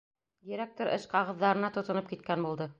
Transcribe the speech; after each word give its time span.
Директор 0.51 0.91
эш 0.95 1.05
ҡағыҙҙарына 1.13 1.73
тотоноп 1.79 2.13
киткән 2.15 2.47
булды. 2.51 2.69